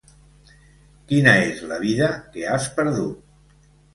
[1.11, 3.71] Quina és la vida que has perdut?